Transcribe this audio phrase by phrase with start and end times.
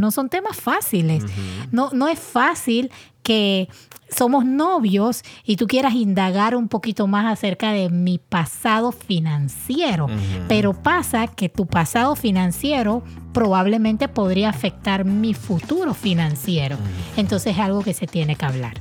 [0.00, 1.24] No son temas fáciles.
[1.72, 2.92] no, no es fácil
[3.24, 3.68] que
[4.08, 10.06] somos novios y tú quieras indagar un poquito más acerca de mi pasado financiero.
[10.46, 16.76] Pero pasa que tu pasado financiero probablemente podría afectar mi futuro financiero.
[17.16, 18.80] Entonces es algo que se tiene que hablar.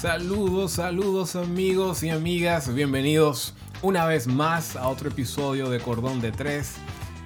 [0.00, 6.32] Saludos, saludos amigos y amigas, bienvenidos una vez más a otro episodio de Cordón de
[6.32, 6.76] Tres.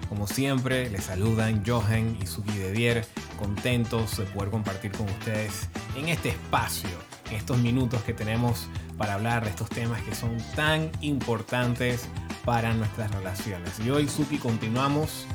[0.09, 3.05] Como siempre, les saludan Johan y Suki de
[3.38, 6.91] contentos de poder compartir con ustedes en este espacio,
[7.30, 8.66] en estos minutos que tenemos
[8.98, 12.09] para hablar de estos temas que son tan importantes
[12.45, 13.79] para nuestras relaciones.
[13.87, 15.27] Y hoy, Suki, continuamos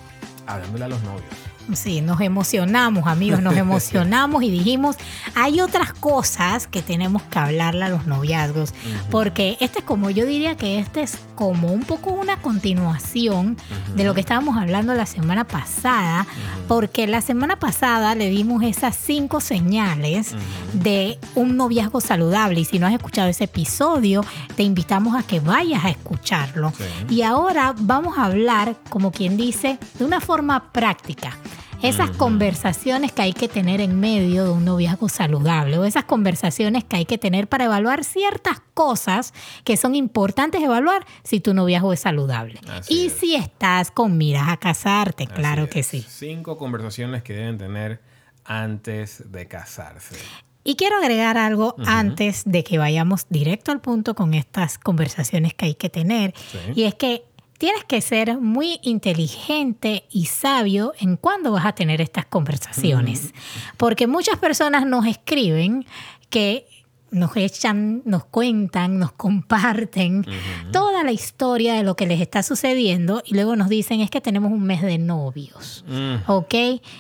[0.46, 1.49] hablándole a los novios.
[1.74, 4.96] Sí, nos emocionamos, amigos, nos emocionamos y dijimos,
[5.36, 8.74] hay otras cosas que tenemos que hablarle a los noviazgos,
[9.12, 13.56] porque este es como, yo diría que este es como un poco una continuación
[13.96, 16.28] de lo que estábamos hablando la semana pasada,
[16.68, 20.36] porque la semana pasada le dimos esas cinco señales
[20.74, 22.60] de un noviazgo saludable.
[22.60, 24.26] Y si no has escuchado ese episodio,
[24.58, 26.74] te invitamos a que vayas a escucharlo.
[27.10, 31.38] Y ahora vamos a hablar, como quien dice, de una forma práctica
[31.82, 36.84] esas conversaciones que hay que tener en medio de un noviazgo saludable o esas conversaciones
[36.84, 41.94] que hay que tener para evaluar ciertas cosas que son importantes evaluar si tu noviazgo
[41.94, 42.60] es saludable.
[42.90, 46.06] y si estás con miras a casarte, claro que sí.
[46.08, 48.02] Cinco conversaciones que deben tener
[48.44, 50.18] antes de casarse.
[50.66, 55.66] Y quiero agregar algo antes de que vayamos directo al punto con estas conversaciones que
[55.66, 56.34] hay que tener.
[56.76, 57.24] Y es que
[57.60, 63.34] tienes que ser muy inteligente y sabio en cuándo vas a tener estas conversaciones.
[63.76, 65.86] Porque muchas personas nos escriben
[66.30, 66.69] que
[67.12, 70.26] nos echan, nos cuentan, nos comparten
[70.72, 74.22] toda la historia de lo que les está sucediendo y luego nos dicen es que
[74.22, 75.84] tenemos un mes de novios.
[75.88, 76.30] Mm.
[76.30, 76.54] ¿Ok?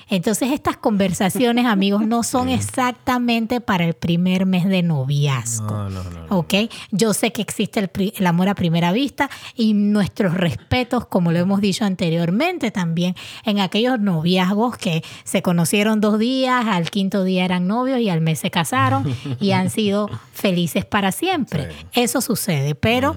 [0.09, 5.68] Entonces estas conversaciones, amigos, no son exactamente para el primer mes de noviazgo.
[5.68, 6.53] No, no, no, ¿Ok?
[6.92, 11.40] Yo sé que existe el, el, amor a primera vista y nuestros respetos, como lo
[11.40, 13.16] hemos dicho anteriormente también,
[13.46, 18.22] en aquellos noviazgos que se conocieron dos días, al quinto día eran novios y al
[18.22, 19.99] mes se casaron y han sido
[20.34, 21.70] felices para siempre.
[21.94, 23.16] Eso sucede, pero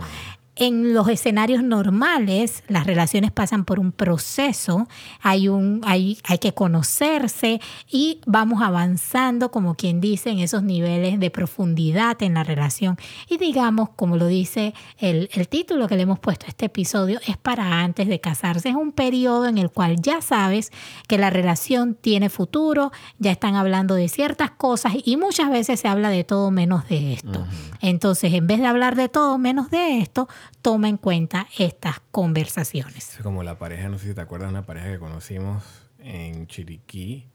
[0.55, 4.87] en los escenarios normales, las relaciones pasan por un proceso,
[5.23, 11.19] hay, un, hay, hay que conocerse y vamos avanzando, como quien dice, en esos niveles
[11.19, 12.97] de profundidad en la relación.
[13.31, 17.19] Y digamos, como lo dice el, el título que le hemos puesto a este episodio,
[17.27, 18.69] es para antes de casarse.
[18.69, 20.71] Es un periodo en el cual ya sabes
[21.09, 25.89] que la relación tiene futuro, ya están hablando de ciertas cosas y muchas veces se
[25.89, 27.47] habla de todo menos de esto.
[27.81, 30.29] Entonces, en vez de hablar de todo menos de esto,
[30.61, 33.17] toma en cuenta estas conversaciones.
[33.17, 35.65] Es como la pareja, no sé si te acuerdas, una pareja que conocimos
[35.99, 37.27] en Chiriquí,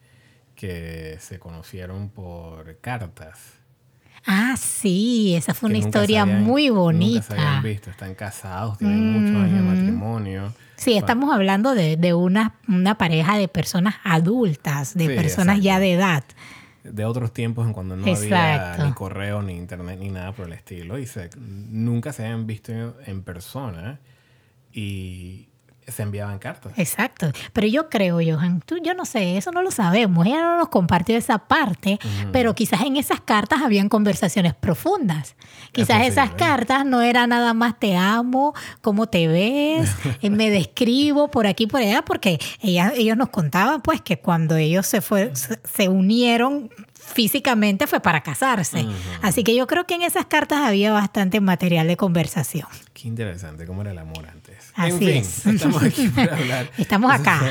[0.56, 3.54] que se conocieron por cartas.
[4.26, 7.22] Ah, sí, esa fue una historia muy bonita.
[7.22, 10.54] Nunca se habían visto, están casados, tienen muchos años de matrimonio.
[10.76, 16.24] Sí, estamos hablando de, una, una, pareja de personas adultas, de personas ya de edad
[16.84, 20.54] de otros tiempos en cuando no había ni correo, ni internet, ni nada por el
[20.54, 20.98] estilo.
[20.98, 22.72] Y se, nunca se habían visto
[23.06, 24.00] en persona
[24.72, 25.50] y
[25.88, 26.74] se enviaban cartas.
[26.78, 27.32] Exacto.
[27.54, 30.26] Pero yo creo, Johan, tú, yo no sé, eso no lo sabemos.
[30.26, 32.00] Ella no nos compartió esa parte,
[32.32, 35.36] pero quizás en esas cartas habían conversaciones profundas.
[35.72, 39.90] Quizás esas cartas no eran nada más te amo, cómo te ves,
[40.22, 44.58] eh, me describo por aquí por allá, porque ella, ellos nos contaban pues que cuando
[44.58, 46.70] ellos se, fue, se unieron
[47.08, 48.86] físicamente fue para casarse.
[49.22, 52.68] Así que yo creo que en esas cartas había bastante material de conversación.
[52.94, 54.47] Qué interesante, cómo era el amor antes.
[54.78, 55.46] Así es.
[55.46, 56.70] estamos aquí para hablar.
[56.78, 57.42] estamos acá.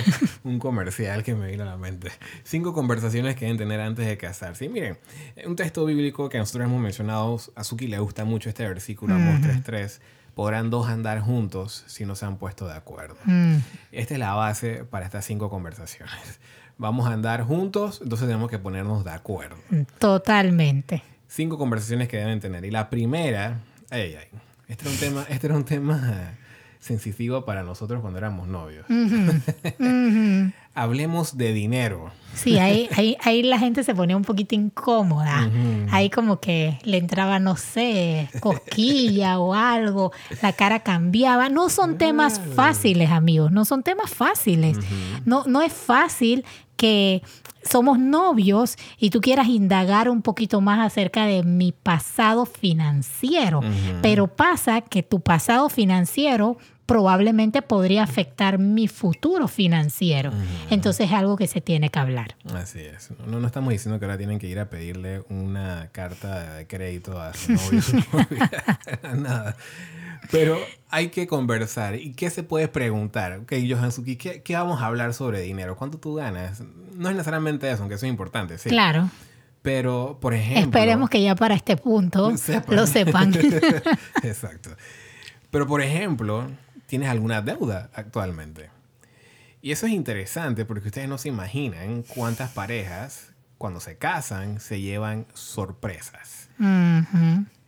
[0.44, 2.10] un comercial que me vino a la mente.
[2.44, 4.64] Cinco conversaciones que deben tener antes de casarse.
[4.64, 4.98] Y miren,
[5.44, 9.40] un texto bíblico que nosotros hemos mencionado, a Suki le gusta mucho este versículo, Amos
[9.40, 10.00] 3.3
[10.34, 13.16] podrán dos andar juntos si no se han puesto de acuerdo.
[13.24, 13.56] Mm.
[13.90, 16.12] Esta es la base para estas cinco conversaciones
[16.78, 19.56] vamos a andar juntos, entonces tenemos que ponernos de acuerdo.
[19.98, 21.02] Totalmente.
[21.26, 22.64] Cinco conversaciones que deben tener.
[22.64, 24.28] Y la primera, ay, ay,
[24.68, 26.36] este era un tema, este era un tema
[26.86, 28.86] sensitivo para nosotros cuando éramos novios.
[30.74, 32.10] Hablemos de dinero.
[32.34, 35.50] Sí, ahí, ahí, ahí, la gente se ponía un poquito incómoda.
[35.90, 40.12] Ahí como que le entraba, no sé, cosquilla o algo,
[40.42, 41.48] la cara cambiaba.
[41.48, 44.78] No son temas fáciles, amigos, no son temas fáciles.
[45.24, 46.44] No, no es fácil
[46.76, 47.22] que
[47.66, 53.60] somos novios y tú quieras indagar un poquito más acerca de mi pasado financiero.
[54.02, 60.30] Pero pasa que tu pasado financiero probablemente podría afectar mi futuro financiero.
[60.70, 62.36] Entonces es algo que se tiene que hablar.
[62.54, 63.10] Así es.
[63.26, 67.20] No, no estamos diciendo que ahora tienen que ir a pedirle una carta de crédito
[67.20, 67.82] a su novio.
[67.82, 68.50] su novia.
[69.16, 69.56] Nada.
[70.30, 71.96] Pero hay que conversar.
[71.96, 73.40] ¿Y qué se puede preguntar?
[73.40, 75.76] Ok, Johansuki, ¿qué, ¿qué vamos a hablar sobre dinero?
[75.76, 76.62] ¿Cuánto tú ganas?
[76.94, 78.68] No es necesariamente eso, aunque eso es importante, sí.
[78.68, 79.10] Claro.
[79.62, 80.62] Pero, por ejemplo...
[80.62, 82.32] Esperemos que ya para este punto
[82.68, 83.34] lo sepan.
[84.22, 84.70] Exacto.
[85.50, 86.46] Pero, por ejemplo,
[86.86, 88.70] ¿tienes alguna deuda actualmente?
[89.60, 94.80] Y eso es interesante porque ustedes no se imaginan cuántas parejas, cuando se casan, se
[94.80, 96.48] llevan sorpresas.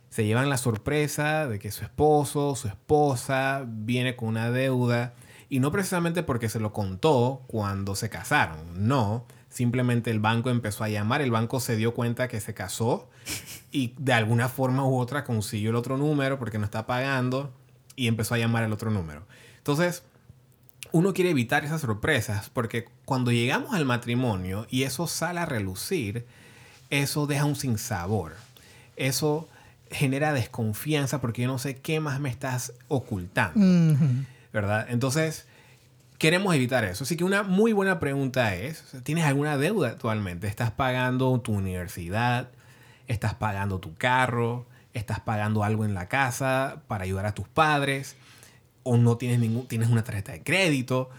[0.09, 5.13] Se llevan la sorpresa de que su esposo, su esposa, viene con una deuda.
[5.49, 9.25] Y no precisamente porque se lo contó cuando se casaron, no.
[9.49, 13.09] Simplemente el banco empezó a llamar, el banco se dio cuenta que se casó
[13.71, 17.51] y de alguna forma u otra consiguió el otro número porque no está pagando
[17.99, 19.23] y empezó a llamar al otro número.
[19.57, 20.03] Entonces,
[20.93, 26.25] uno quiere evitar esas sorpresas porque cuando llegamos al matrimonio y eso sale a relucir,
[26.89, 28.35] eso deja un sinsabor.
[28.95, 29.49] Eso
[29.91, 33.97] genera desconfianza porque yo no sé qué más me estás ocultando.
[34.53, 34.87] ¿Verdad?
[34.89, 35.45] Entonces,
[36.17, 37.03] queremos evitar eso.
[37.03, 40.47] Así que una muy buena pregunta es, ¿tienes alguna deuda actualmente?
[40.47, 42.47] ¿Estás pagando tu universidad?
[43.07, 44.65] ¿Estás pagando tu carro?
[44.93, 48.15] ¿Estás pagando algo en la casa para ayudar a tus padres?
[48.83, 51.09] ¿O no tienes, ningún, tienes una tarjeta de crédito?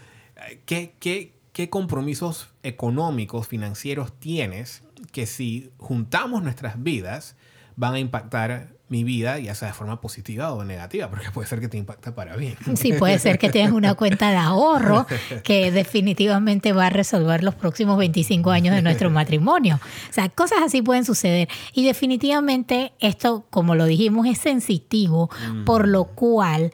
[0.65, 7.35] ¿Qué, qué, qué compromisos económicos, financieros tienes que si juntamos nuestras vidas
[7.75, 11.61] van a impactar mi vida, ya sea de forma positiva o negativa, porque puede ser
[11.61, 12.57] que te impacte para bien.
[12.75, 15.07] Sí, puede ser que tengas una cuenta de ahorro
[15.43, 19.79] que definitivamente va a resolver los próximos 25 años de nuestro matrimonio.
[20.09, 21.47] O sea, cosas así pueden suceder.
[21.73, 25.29] Y definitivamente esto, como lo dijimos, es sensitivo,
[25.65, 26.71] por lo cual...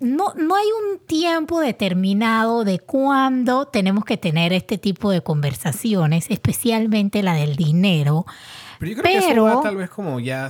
[0.00, 6.26] No, no, hay un tiempo determinado de cuándo tenemos que tener este tipo de conversaciones,
[6.30, 8.24] especialmente la del dinero.
[8.78, 10.48] Pero yo creo que eso va tal vez como ya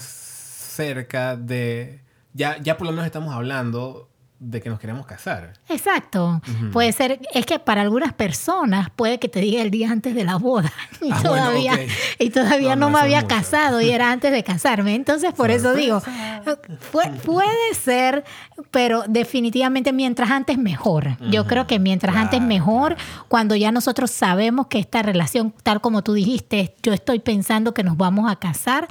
[0.78, 2.02] cerca de...
[2.34, 4.07] Ya, ya por lo menos estamos hablando
[4.40, 5.54] de que nos queremos casar.
[5.68, 6.40] Exacto.
[6.72, 10.24] Puede ser, es que para algunas personas puede que te diga el día antes de
[10.24, 11.78] la boda y ah, todavía,
[12.18, 14.94] y todavía no, me había casado y era antes de casarme.
[14.94, 16.00] Entonces, por eso digo,
[17.24, 18.24] puede ser,
[18.70, 21.16] pero definitivamente mientras antes mejor.
[21.30, 22.96] Yo creo que mientras antes mejor,
[23.26, 27.82] cuando ya nosotros sabemos que esta relación, tal como tú dijiste, yo estoy pensando que
[27.82, 28.86] nos vamos a casar,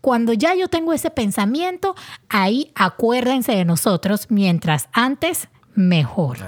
[0.00, 1.96] cuando ya yo tengo ese pensamiento,
[2.28, 6.38] ahí acuérdense de nosotros mientras antes, mejor.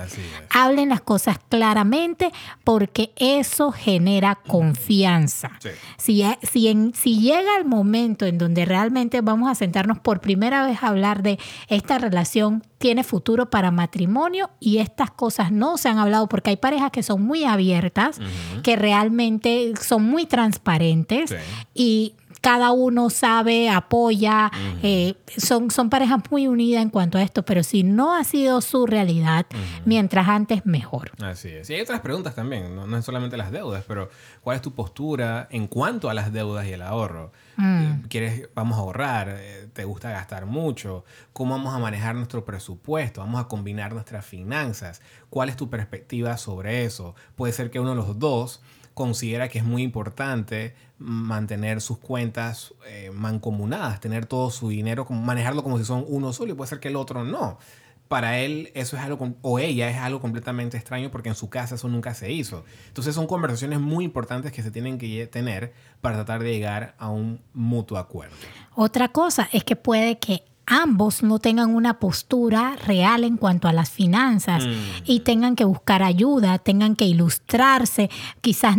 [0.51, 2.33] Hablen las cosas claramente
[2.65, 5.53] porque eso genera confianza.
[5.99, 10.83] Si, si, si llega el momento en donde realmente vamos a sentarnos por primera vez
[10.83, 11.39] a hablar de
[11.69, 16.57] esta relación tiene futuro para matrimonio y estas cosas no se han hablado porque hay
[16.57, 18.21] parejas que son muy abiertas,
[18.63, 21.35] que realmente son muy transparentes
[21.75, 24.51] y cada uno sabe, apoya,
[24.83, 28.61] eh, son, son parejas muy unidas en cuanto a esto, pero si no ha sido
[28.61, 29.47] su realidad,
[29.85, 31.13] mientras antes mejor.
[31.23, 31.69] Así es.
[31.71, 34.11] Y hay otras preguntas también, no, es solamente las deudas, pero
[34.43, 37.33] ¿cuál es tu postura en cuanto a las deudas y el ahorro?
[37.57, 37.83] Mm.
[37.83, 39.35] Eh, ¿Quieres, vamos a ahorrar?
[39.39, 41.05] Eh, ¿Te gusta gastar mucho?
[41.33, 43.21] ¿Cómo vamos a manejar nuestro presupuesto?
[43.21, 45.03] ¿Vamos a combinar nuestras finanzas?
[45.31, 47.15] ¿Cuál es tu perspectiva sobre eso?
[47.37, 48.61] Puede ser que uno de los dos
[48.99, 55.63] considera que es muy importante mantener sus cuentas eh, mancomunadas, tener todo su dinero, manejarlo
[55.63, 57.61] como si son uno solo y puede ser que el otro no.
[58.09, 61.77] Para él eso es algo, o ella es algo completamente extraño porque en su casa
[61.77, 62.65] eso nunca se hizo.
[62.89, 67.09] Entonces son conversaciones muy importantes que se tienen que tener para tratar de llegar a
[67.09, 68.35] un mutuo acuerdo.
[68.75, 73.73] Otra cosa es que puede que ambos no tengan una postura real en cuanto a
[73.73, 74.71] las finanzas mm.
[75.07, 78.11] y tengan que buscar ayuda, tengan que ilustrarse.
[78.41, 78.77] Quizás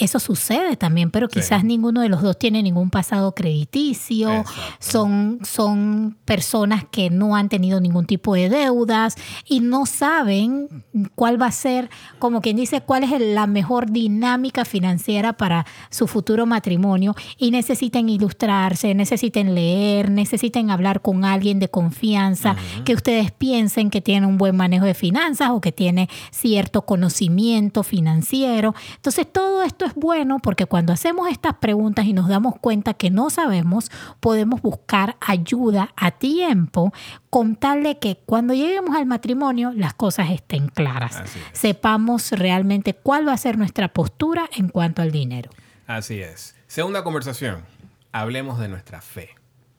[0.00, 4.44] eso sucede también, pero quizás ninguno de los dos tiene ningún pasado crediticio,
[4.80, 9.14] son, son personas que no han tenido ningún tipo de deudas
[9.46, 14.64] y no saben cuál va a ser, como quien dice, cuál es la mejor dinámica
[14.64, 21.68] financiera para su futuro matrimonio y necesiten ilustrarse, necesiten leer, necesiten hablar con alguien de
[21.68, 26.82] confianza que ustedes piensen que tiene un buen manejo de finanzas o que tiene cierto
[26.82, 28.74] conocimiento financiero.
[28.96, 33.10] Entonces todo esto es bueno porque cuando hacemos estas preguntas y nos damos cuenta que
[33.10, 36.92] no sabemos, podemos buscar ayuda a tiempo
[37.30, 41.22] contarle que cuando lleguemos al matrimonio las cosas estén claras.
[41.52, 45.50] Sepamos realmente cuál va a ser nuestra postura en cuanto al dinero.
[45.86, 46.54] Así es.
[46.66, 47.64] Segunda conversación.
[48.12, 49.37] Hablemos de nuestra fe.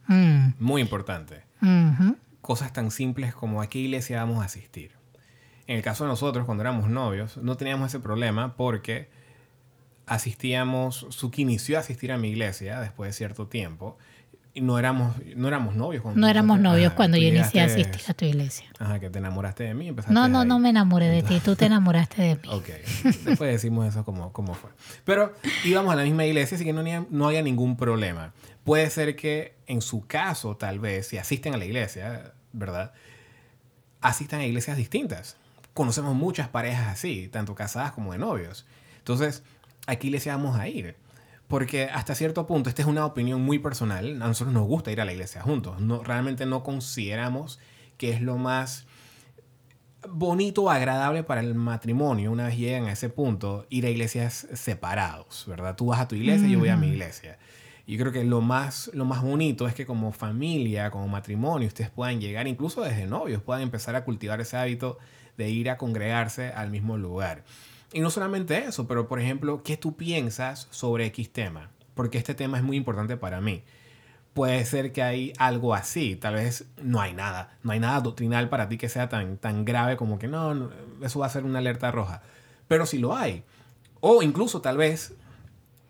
[0.10, 0.56] Mm.
[0.60, 1.44] Muy importante.
[2.42, 4.92] Cosas tan simples como a qué iglesia vamos a asistir.
[5.68, 9.10] En el caso de nosotros, cuando éramos novios, no teníamos ese problema porque
[10.08, 13.98] asistíamos, Suki inició a asistir a mi iglesia después de cierto tiempo
[14.56, 16.02] no éramos, no éramos novios.
[16.02, 18.66] Cuando no éramos novios cuando yo inicié a asistir a tu iglesia.
[18.80, 19.94] Ajá, que te enamoraste de mí.
[20.10, 22.42] No, no, no me enamoré de ti, tú te enamoraste de mí.
[22.50, 22.70] ok,
[23.26, 24.72] después decimos eso como, como fue.
[25.06, 28.34] Pero íbamos a la misma iglesia, así que no, no había ningún problema.
[28.64, 32.94] Puede ser que en su caso, tal vez, si asisten a la iglesia, ¿verdad?
[34.02, 35.38] Asistan a iglesias distintas.
[35.74, 38.66] Conocemos muchas parejas así, tanto casadas como de novios.
[38.98, 39.44] Entonces,
[39.88, 40.96] ¿a qué iglesia vamos a ir?
[41.50, 45.02] Porque hasta cierto punto, esta es una opinión muy personal, a nosotros nos gusta ir
[45.02, 45.82] a la iglesia juntos.
[45.82, 47.60] No, realmente no consideramos
[47.98, 48.86] que es lo más
[50.08, 54.48] bonito o agradable para el matrimonio, una vez llegan a ese punto, ir a iglesias
[54.54, 55.76] separados, ¿verdad?
[55.76, 57.40] Tú vas a tu iglesia y yo voy a mi iglesia.
[57.88, 61.90] Y creo que lo más, lo más bonito es que como familia, como matrimonio, ustedes
[61.90, 65.00] puedan llegar, incluso desde novios, puedan empezar a cultivar ese hábito
[65.36, 67.44] de ir a congregarse al mismo lugar.
[67.92, 71.72] Y no solamente eso, pero por ejemplo, ¿qué tú piensas sobre X tema?
[71.96, 73.64] Porque este tema es muy importante para mí.
[74.34, 78.48] Puede ser que hay algo así, tal vez no hay nada, no hay nada doctrinal
[78.48, 80.70] para ti que sea tan, tan grave como que no,
[81.02, 82.22] eso va a ser una alerta roja.
[82.68, 83.44] Pero si lo hay.
[84.02, 85.16] O incluso tal vez,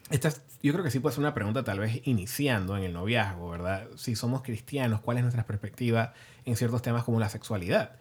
[0.09, 0.29] esta,
[0.63, 3.87] yo creo que sí puede ser una pregunta tal vez iniciando en el noviazgo, ¿verdad?
[3.97, 6.13] Si somos cristianos, ¿cuál es nuestra perspectiva
[6.45, 7.97] en ciertos temas como la sexualidad?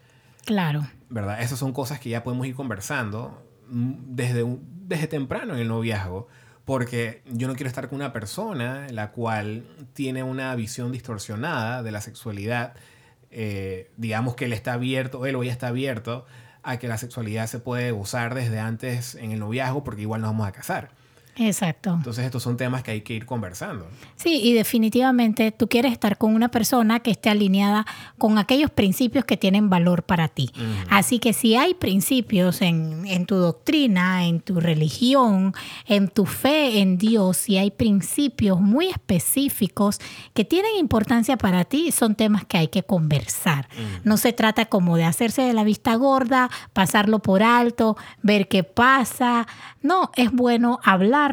[0.46, 0.86] Claro.
[1.10, 1.42] ¿Verdad?
[1.42, 4.44] Esas son cosas que ya podemos ir conversando desde,
[4.86, 6.28] desde temprano en el noviazgo,
[6.64, 11.92] porque yo no quiero estar con una persona la cual tiene una visión distorsionada de
[11.92, 12.74] la sexualidad,
[13.30, 16.26] eh, digamos que él está abierto, él o ella está abierto
[16.62, 20.30] a que la sexualidad se puede usar desde antes en el noviazgo porque igual nos
[20.30, 20.90] vamos a casar.
[21.38, 21.94] Exacto.
[21.94, 23.86] Entonces estos son temas que hay que ir conversando.
[24.16, 27.86] Sí, y definitivamente tú quieres estar con una persona que esté alineada
[28.18, 30.50] con aquellos principios que tienen valor para ti.
[30.90, 35.54] Así que si hay principios en, en, tu doctrina, en tu religión,
[35.86, 40.00] en tu fe en Dios, si hay principios muy específicos
[40.34, 43.68] que tienen importancia para ti, son temas que hay que conversar.
[44.04, 48.64] No se trata como de hacerse de la vista gorda, pasarlo por alto, ver qué
[48.64, 49.46] pasa.
[49.82, 51.27] No, es bueno hablar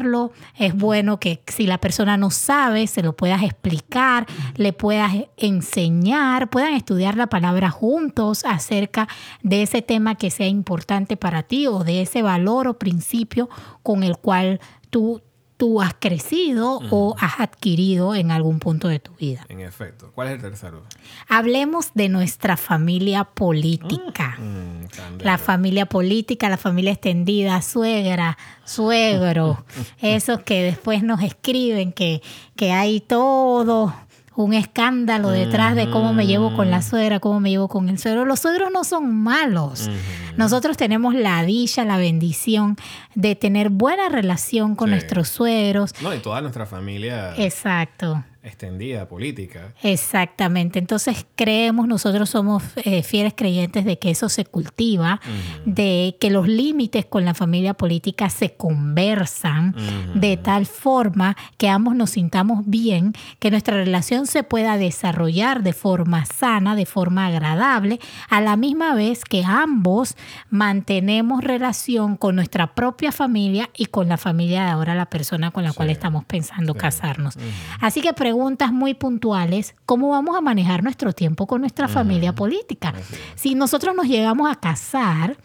[0.58, 4.26] es bueno que si la persona no sabe, se lo puedas explicar,
[4.56, 9.08] le puedas enseñar, puedan estudiar la palabra juntos acerca
[9.42, 13.48] de ese tema que sea importante para ti o de ese valor o principio
[13.82, 14.60] con el cual
[14.90, 15.22] tú
[15.56, 19.44] tú has crecido o has adquirido en algún punto de tu vida.
[19.48, 20.10] En efecto.
[20.14, 20.82] ¿Cuál es el tercero?
[21.28, 24.36] Hablemos de nuestra familia política.
[24.38, 29.64] Mm, mm, la familia política, la familia extendida, suegra, suegro,
[30.00, 32.22] esos que después nos escriben que,
[32.54, 33.94] que hay todo
[34.36, 37.98] un escándalo detrás de cómo me llevo con la suegra, cómo me llevo con el
[37.98, 38.24] suegro.
[38.24, 39.90] Los suegros no son malos.
[40.36, 42.76] Nosotros tenemos la dicha, la bendición
[43.14, 45.94] de tener buena relación con nuestros suegros.
[46.02, 47.34] No, y toda nuestra familia.
[47.36, 49.74] Exacto extendida política.
[49.82, 50.78] Exactamente.
[50.78, 55.20] Entonces creemos, nosotros somos eh, fieles creyentes de que eso se cultiva,
[55.64, 59.74] de que los límites con la familia política se conversan
[60.14, 65.72] de tal forma que ambos nos sintamos bien, que nuestra relación se pueda desarrollar de
[65.72, 70.16] forma sana, de forma agradable, a la misma vez que ambos
[70.50, 75.64] mantenemos relación con nuestra propia familia y con la familia de ahora, la persona con
[75.64, 77.36] la cual estamos pensando casarnos.
[77.80, 82.92] Así que preguntas muy puntuales, ¿cómo vamos a manejar nuestro tiempo con nuestra familia política?
[83.34, 85.38] Si nosotros nos llegamos a casar,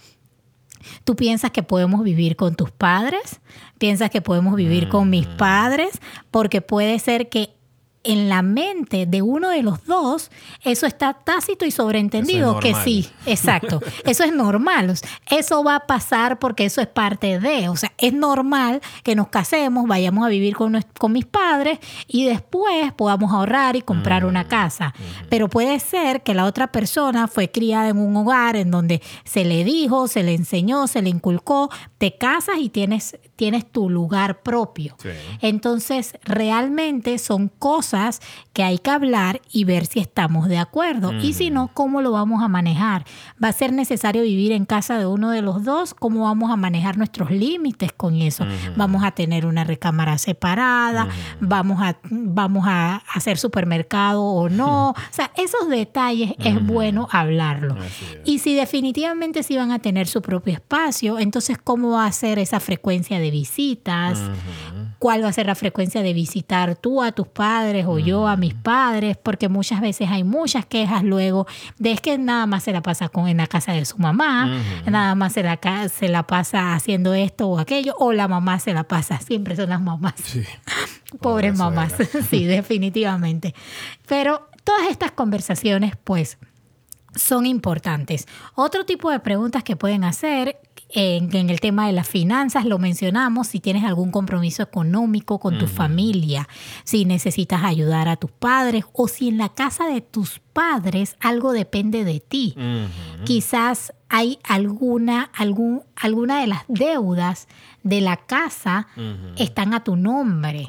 [1.04, 3.40] ¿Tú piensas que podemos vivir con tus padres?
[3.78, 6.02] ¿Piensas que podemos vivir con mis padres?
[6.32, 7.54] Porque puede ser que
[8.04, 10.32] en la mente de uno de los dos,
[10.64, 14.94] eso está tácito y sobreentendido que sí, exacto, eso es normal,
[15.30, 19.28] eso va a pasar porque eso es parte de, o sea, es normal que nos
[19.28, 24.44] casemos, vayamos a vivir con, con mis padres y después podamos ahorrar y comprar una
[24.44, 24.94] mm, casa,
[25.30, 29.46] pero puede ser que la otra persona fue criada en un hogar en donde se
[29.46, 31.70] le dijo, se le enseñó, se le inculcó,
[32.02, 34.96] te casas y tienes, tienes tu lugar propio.
[35.40, 38.22] Entonces, realmente son cosas
[38.54, 41.14] que hay que hablar y ver si estamos de acuerdo.
[41.14, 43.06] Y si no, ¿cómo lo vamos a manejar?
[43.42, 45.94] ¿Va a ser necesario vivir en casa de uno de los dos?
[45.94, 48.48] ¿Cómo vamos a manejar nuestros límites con eso?
[48.76, 51.08] ¿Vamos a tener una recámara separada?
[51.40, 54.96] ¿Vamos a, vamos a hacer supermercado o no?
[55.12, 57.76] O sea, esos detalles es bueno hablarlo.
[58.24, 62.40] Y si definitivamente si van a tener su propio espacio, entonces ¿cómo va a ser
[62.40, 64.20] esa frecuencia de visitas?
[65.00, 68.38] ¿Cuál va a ser la frecuencia de visitar tú a tus padres o yo a
[68.38, 69.18] mis padres?
[69.18, 71.48] Porque muchas veces hay muchas quejas luego
[71.80, 75.16] de que nada más se la pasa con en la casa de su mamá, nada
[75.16, 78.84] más se la, se la pasa haciendo esto o aquello, o la mamá se la
[78.84, 80.16] pasa, siempre son las mamás.
[81.22, 81.94] Pobres mamás,
[82.30, 83.54] sí, definitivamente.
[84.08, 86.38] Pero todas estas conversaciones, pues,
[87.16, 88.28] son importantes.
[88.56, 90.60] Otro tipo de preguntas que pueden hacer
[90.94, 95.58] en, en, el tema de las finanzas, lo mencionamos, si tienes algún compromiso económico con
[95.58, 96.48] tu familia,
[96.84, 101.52] si necesitas ayudar a tus padres o si en la casa de tus padres algo
[101.52, 102.56] depende de ti.
[103.24, 107.48] Quizás hay alguna, algún, alguna de las deudas
[107.84, 108.88] de la casa
[109.38, 110.68] están a tu nombre.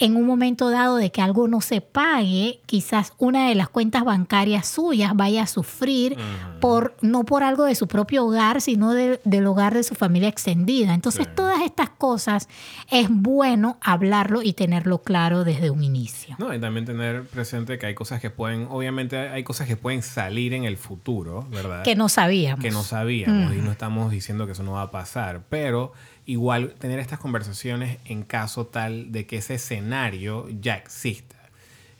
[0.00, 4.04] En un momento dado de que algo no se pague, quizás una de las cuentas
[4.04, 6.16] bancarias suyas vaya a sufrir
[6.60, 10.94] por no por algo de su propio hogar, sino del hogar de su familia extendida.
[10.94, 12.48] Entonces, todas estas cosas
[12.90, 16.36] es bueno hablarlo y tenerlo claro desde un inicio.
[16.38, 20.02] No, y también tener presente que hay cosas que pueden, obviamente hay cosas que pueden
[20.02, 21.84] salir en el futuro, ¿verdad?
[21.84, 22.60] Que no sabíamos.
[22.60, 25.92] Que no sabíamos y no estamos diciendo que eso no va a pasar, pero
[26.26, 31.36] igual tener estas conversaciones en caso tal de que ese escenario ya exista.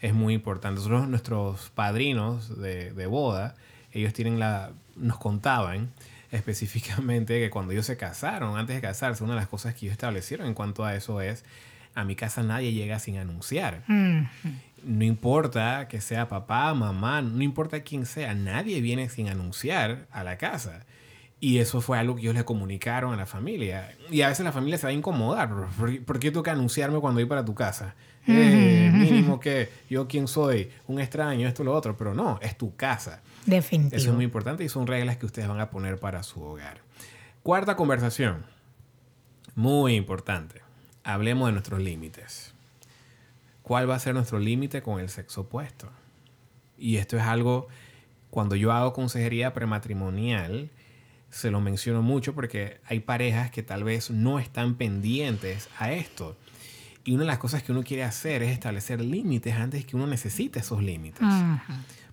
[0.00, 0.76] Es muy importante.
[0.76, 3.54] Nosotros, nuestros padrinos de, boda,
[3.92, 5.92] ellos tienen la, nos contaban
[6.32, 9.92] específicamente que cuando ellos se casaron, antes de casarse, una de las cosas que ellos
[9.92, 11.44] establecieron en cuanto a eso es,
[11.94, 13.84] a mi casa nadie llega sin anunciar.
[13.86, 20.24] No importa que sea papá, mamá, no importa quién sea, nadie viene sin anunciar a
[20.24, 20.84] la casa.
[21.40, 23.94] Y eso fue algo que ellos le comunicaron a la familia.
[24.10, 25.50] Y a veces la familia se va a incomodar.
[25.76, 27.94] ¿Por, qué tengo que anunciarme cuando voy para tu casa?
[28.26, 31.96] Eh, mínimo que yo quién soy, un extraño, esto, lo otro.
[31.96, 33.22] Pero no, es tu casa.
[33.46, 33.96] Definitivamente.
[33.96, 36.80] Eso es muy importante y son reglas que ustedes van a poner para su hogar.
[37.44, 38.44] Cuarta conversación.
[39.54, 40.60] Muy importante.
[41.04, 42.52] Hablemos de nuestros límites.
[43.62, 45.88] ¿Cuál va a ser nuestro límite con el sexo opuesto?
[46.78, 47.68] Y esto es algo,
[48.30, 50.70] cuando yo hago consejería prematrimonial,
[51.30, 56.36] se lo menciono mucho porque hay parejas que tal vez no están pendientes a esto.
[57.04, 60.06] Y una de las cosas que uno quiere hacer es establecer límites antes que uno
[60.06, 61.26] necesite esos límites.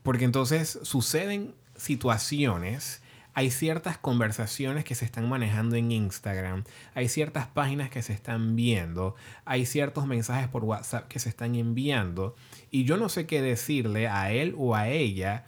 [0.03, 3.01] Porque entonces suceden situaciones,
[3.33, 8.55] hay ciertas conversaciones que se están manejando en Instagram, hay ciertas páginas que se están
[8.55, 12.35] viendo, hay ciertos mensajes por WhatsApp que se están enviando
[12.71, 15.45] y yo no sé qué decirle a él o a ella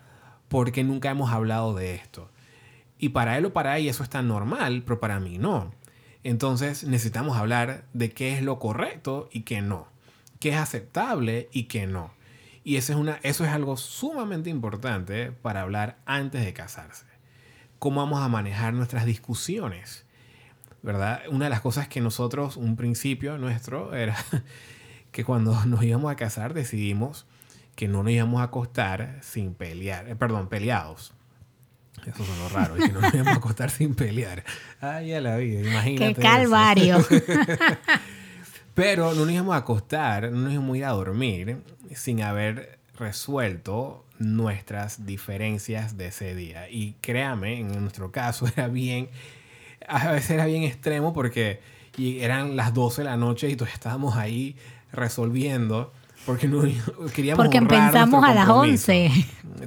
[0.50, 2.30] porque nunca hemos hablado de esto.
[3.00, 5.72] Y para él o para ella eso está normal, pero para mí no.
[6.24, 9.88] Entonces necesitamos hablar de qué es lo correcto y qué no.
[10.40, 12.12] Qué es aceptable y qué no.
[12.64, 17.06] Y eso es, una, eso es algo sumamente importante para hablar antes de casarse.
[17.80, 20.06] Cómo vamos a manejar nuestras discusiones.
[20.84, 21.22] ¿Verdad?
[21.30, 24.16] Una de las cosas que nosotros, un principio nuestro, era
[25.12, 27.26] que cuando nos íbamos a casar decidimos
[27.78, 31.14] que no nos íbamos a acostar sin pelear, eh, perdón, peleados.
[32.06, 32.76] Eso sonó raro.
[32.78, 34.44] Y no nos íbamos a acostar sin pelear.
[34.80, 36.16] Ay, ya la vida, imagínate.
[36.16, 36.98] ¡Qué calvario!
[38.74, 41.58] Pero no nos íbamos a acostar, no nos íbamos a ir a dormir
[41.96, 46.70] sin haber resuelto nuestras diferencias de ese día.
[46.70, 49.10] Y créame, en nuestro caso era bien,
[49.88, 51.60] a veces era bien extremo porque
[51.98, 54.56] eran las 12 de la noche y todavía estábamos ahí
[54.92, 55.92] resolviendo
[56.26, 56.62] porque no
[57.16, 59.12] queríamos Porque empezamos a las 11.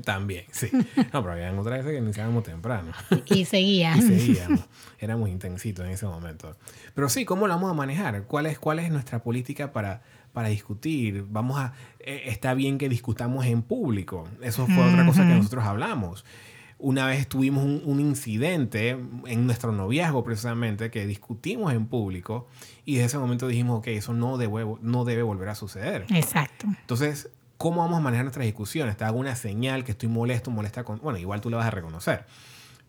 [0.04, 0.68] También, sí.
[1.12, 2.92] No, pero había otras veces que iniciábamos temprano.
[3.26, 3.96] Y seguía.
[3.96, 4.60] y seguíamos.
[4.98, 6.56] Éramos intensitos en ese momento.
[6.94, 8.24] Pero sí, ¿cómo lo vamos a manejar?
[8.24, 11.24] ¿Cuál es, cuál es nuestra política para, para discutir?
[11.28, 11.72] Vamos a...
[11.98, 14.28] Eh, está bien que discutamos en público.
[14.42, 16.24] Eso fue otra cosa que nosotros hablamos
[16.80, 18.90] una vez tuvimos un, incidente
[19.26, 22.48] en nuestro noviazgo precisamente que discutimos en público
[22.84, 26.06] y desde ese momento dijimos, ok, eso no debe, no debe volver a suceder.
[26.10, 26.66] Exacto.
[26.66, 28.96] Entonces, ¿cómo vamos a manejar nuestras discusiones?
[28.96, 30.98] ¿Te hago una señal que estoy molesto, molesta con...
[31.00, 32.24] Bueno, igual tú la vas a reconocer.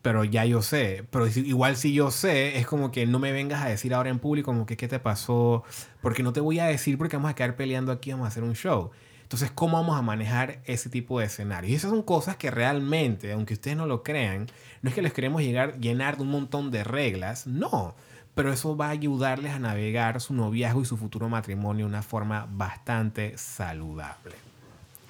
[0.02, 1.06] Pero ya yo sé.
[1.12, 4.20] Pero igual si yo sé, es como que no me vengas a decir ahora en
[4.20, 5.64] público como que qué te pasó.
[6.02, 8.44] Porque no te voy a decir porque vamos a quedar peleando aquí, vamos a hacer
[8.44, 8.92] un show.
[9.32, 11.72] Entonces, ¿cómo vamos a manejar ese tipo de escenarios?
[11.72, 14.48] Y esas son cosas que realmente, aunque ustedes no lo crean,
[14.82, 17.96] no es que les queremos llegar, llenar de un montón de reglas, no.
[18.36, 22.02] pero eso va a ayudarles a navegar su noviazgo y su futuro matrimonio de una
[22.02, 24.36] forma bastante saludable.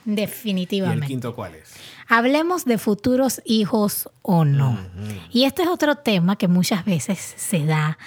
[0.06, 1.00] Definitivamente.
[1.00, 1.74] ¿Y el quinto cuál es?
[2.08, 4.78] Hablemos de futuros hijos o no.
[5.32, 7.98] Y este es otro tema que muchas veces se da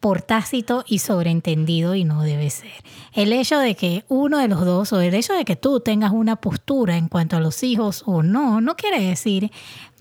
[0.00, 2.72] por tácito y sobreentendido y no debe ser.
[3.12, 6.12] El hecho de que uno de los dos o el hecho de que tú tengas
[6.12, 9.50] una postura en cuanto a los hijos o no, no quiere decir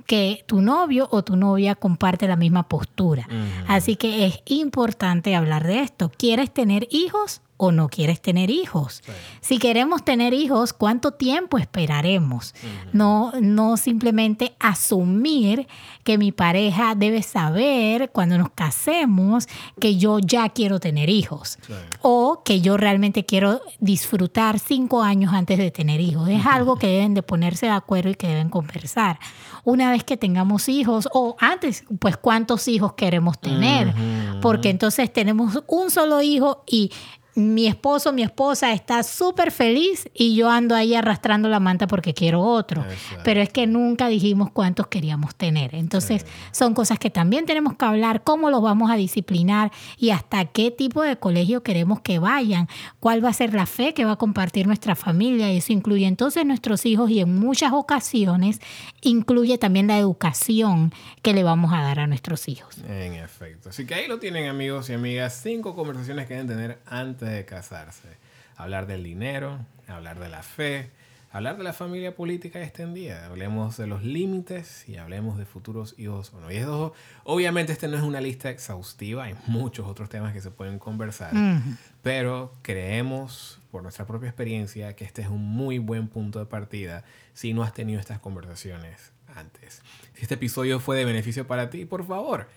[0.06, 3.28] que tu novio o tu novia comparte la misma postura.
[3.68, 6.12] Así que es importante hablar de esto.
[6.18, 7.42] ¿Quieres tener hijos?
[7.62, 9.04] O no quieres tener hijos.
[9.42, 12.56] Si queremos tener hijos, ¿cuánto tiempo esperaremos?
[12.94, 15.68] no, no simplemente asumir
[16.06, 19.48] que mi pareja debe saber cuando nos casemos
[19.80, 21.60] que yo ya quiero tener hijos
[22.02, 26.30] o que yo realmente quiero disfrutar cinco años antes de tener hijos.
[26.30, 29.20] Es algo que deben de ponerse de acuerdo y que deben conversar.
[29.66, 33.94] Una vez que tengamos hijos o antes, pues cuántos hijos queremos tener,
[34.42, 36.92] porque entonces tenemos un solo hijo y
[37.40, 42.14] mi esposo, mi esposa está súper feliz y yo ando ahí arrastrando la manta porque
[42.14, 42.86] quiero otro.
[43.24, 45.76] Pero es que nunca dijimos cuántos queríamos tener.
[45.76, 50.46] Entonces son cosas que también tenemos que hablar, cómo los vamos a disciplinar y hasta
[50.46, 52.68] qué tipo de colegio queremos que vayan,
[53.00, 55.52] cuál va a ser la fe que va a compartir nuestra familia.
[55.52, 58.60] Y eso incluye entonces nuestros hijos y en muchas ocasiones
[59.02, 62.78] incluye también la educación que le vamos a dar a nuestros hijos.
[62.88, 63.70] En efecto.
[63.70, 67.46] Así que ahí lo tienen amigos y amigas, cinco conversaciones que deben tener antes de
[67.46, 68.18] casarse.
[68.58, 70.92] Hablar del dinero, hablar de la fe,
[71.32, 73.26] hablar de la familia política extendida.
[73.26, 76.52] Hablemos de los límites y hablemos de futuros hijos o no.
[76.52, 80.52] Y eso, obviamente, este no es una lista exhaustiva, hay muchos otros temas que se
[80.52, 81.32] pueden conversar,
[82.02, 87.04] pero creemos, por nuestra propia experiencia, que este es un muy buen punto de partida
[87.34, 89.82] si no has tenido estas conversaciones antes.
[90.16, 92.48] Si este episodio fue de beneficio para ti, por favor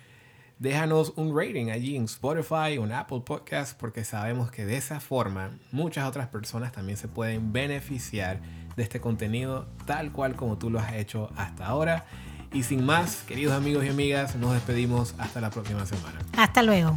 [0.63, 5.01] déjanos un rating allí en Spotify o en Apple Podcast porque sabemos que de esa
[5.01, 8.41] forma muchas otras personas también se pueden beneficiar
[8.77, 12.05] de este contenido tal cual como tú lo has hecho hasta ahora.
[12.53, 16.21] Y sin más, queridos amigos y amigas, nos despedimos hasta la próxima semana.
[16.37, 16.97] Hasta luego.